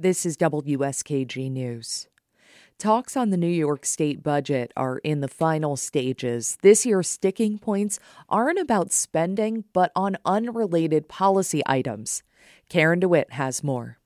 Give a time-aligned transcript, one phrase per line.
[0.00, 2.06] This is WSKG News.
[2.78, 6.56] Talks on the New York State budget are in the final stages.
[6.62, 12.22] This year's sticking points aren't about spending, but on unrelated policy items.
[12.68, 13.97] Karen DeWitt has more.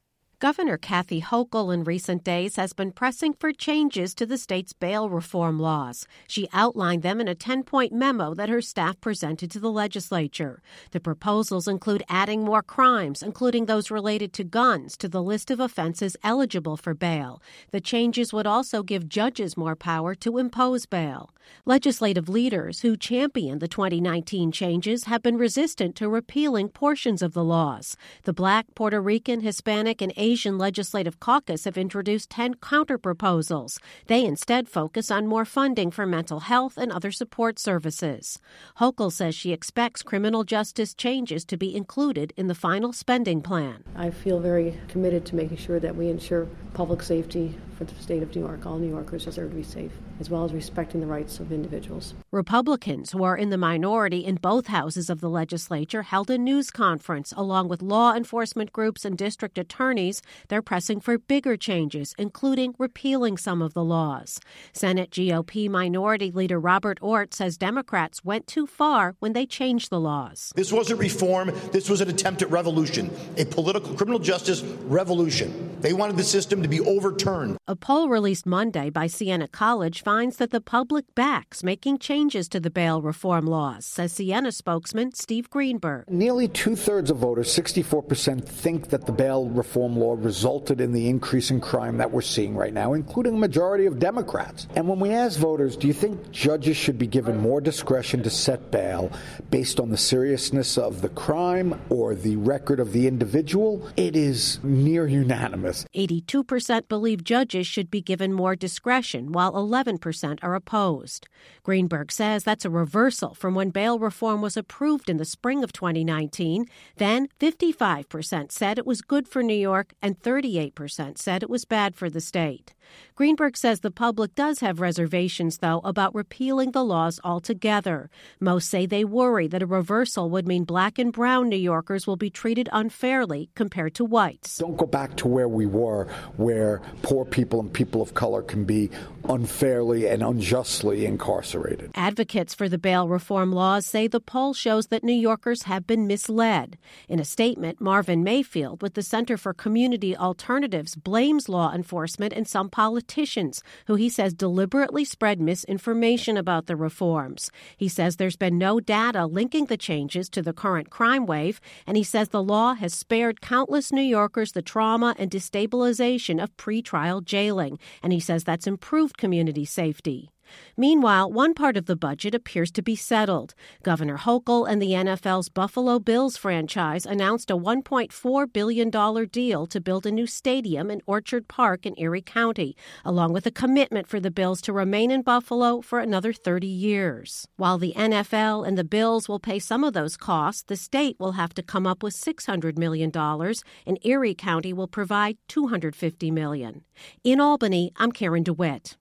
[0.42, 5.08] Governor Kathy Hochul in recent days has been pressing for changes to the state's bail
[5.08, 6.04] reform laws.
[6.26, 10.60] She outlined them in a 10 point memo that her staff presented to the legislature.
[10.90, 15.60] The proposals include adding more crimes, including those related to guns, to the list of
[15.60, 17.40] offenses eligible for bail.
[17.70, 21.30] The changes would also give judges more power to impose bail.
[21.64, 27.44] Legislative leaders who championed the 2019 changes have been resistant to repealing portions of the
[27.44, 27.96] laws.
[28.24, 33.78] The Black, Puerto Rican, Hispanic, and Asian Asian Legislative Caucus have introduced 10 counterproposals.
[34.06, 38.40] They instead focus on more funding for mental health and other support services.
[38.80, 43.84] Hochul says she expects criminal justice changes to be included in the final spending plan.
[43.94, 48.22] I feel very committed to making sure that we ensure public safety for the state
[48.22, 48.64] of New York.
[48.64, 49.92] All New Yorkers deserve to be safe,
[50.22, 52.14] as well as respecting the rights of individuals.
[52.30, 56.70] Republicans, who are in the minority in both houses of the legislature, held a news
[56.70, 60.22] conference along with law enforcement groups and district attorneys.
[60.46, 64.38] They're pressing for bigger changes, including repealing some of the laws.
[64.72, 69.98] Senate GOP Minority Leader Robert Ortt says Democrats went too far when they changed the
[69.98, 70.52] laws.
[70.54, 75.71] This wasn't reform, this was an attempt at revolution, a political criminal justice revolution.
[75.82, 77.58] They wanted the system to be overturned.
[77.66, 82.60] A poll released Monday by Siena College finds that the public backs making changes to
[82.60, 86.08] the bail reform laws, says Siena spokesman Steve Greenberg.
[86.08, 91.08] Nearly two thirds of voters, 64%, think that the bail reform law resulted in the
[91.08, 94.68] increase in crime that we're seeing right now, including a majority of Democrats.
[94.76, 98.30] And when we ask voters, do you think judges should be given more discretion to
[98.30, 99.10] set bail
[99.50, 103.90] based on the seriousness of the crime or the record of the individual?
[103.96, 105.71] It is near unanimous.
[105.72, 111.28] 82% believe judges should be given more discretion, while 11% are opposed.
[111.62, 115.72] Greenberg says that's a reversal from when bail reform was approved in the spring of
[115.72, 116.66] 2019.
[116.96, 121.94] Then 55% said it was good for New York, and 38% said it was bad
[121.94, 122.74] for the state.
[123.14, 128.10] Greenberg says the public does have reservations, though, about repealing the laws altogether.
[128.40, 132.16] Most say they worry that a reversal would mean black and brown New Yorkers will
[132.16, 134.58] be treated unfairly compared to whites.
[134.58, 136.06] Don't go back to where we were,
[136.36, 138.90] where poor people and people of color can be
[139.28, 141.90] unfairly and unjustly incarcerated.
[141.94, 146.06] Advocates for the bail reform laws say the poll shows that New Yorkers have been
[146.06, 146.78] misled.
[147.08, 152.46] In a statement, Marvin Mayfield with the Center for Community Alternatives blames law enforcement and
[152.46, 157.50] some politicians who he says deliberately spread misinformation about the reforms.
[157.76, 161.96] He says there's been no data linking the changes to the current crime wave, and
[161.96, 167.24] he says the law has spared countless New Yorkers the trauma and destabilization of pretrial
[167.24, 170.32] jailing, and he says that's improved community safety.
[170.76, 173.54] Meanwhile, one part of the budget appears to be settled.
[173.82, 178.90] Governor Hochul and the NFL's Buffalo Bills franchise announced a $1.4 billion
[179.28, 183.50] deal to build a new stadium in Orchard Park in Erie County, along with a
[183.50, 187.46] commitment for the Bills to remain in Buffalo for another 30 years.
[187.56, 191.32] While the NFL and the Bills will pay some of those costs, the state will
[191.32, 196.84] have to come up with $600 million, and Erie County will provide 250 million.
[197.24, 198.96] In Albany, I'm Karen DeWitt.